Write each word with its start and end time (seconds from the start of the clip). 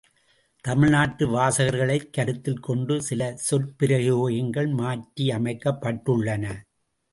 தமிழ் 0.65 0.89
நாட்டு 0.89 1.27
வாசகர்களைக் 1.27 2.09
கருத்தில் 2.09 2.59
கொண்டு 2.59 3.01
சில 3.01 3.37
சொற்பிரயோகங்கள் 3.51 4.69
மாற்றியமைக்கப்பட்டுள்ளன. 4.81 6.45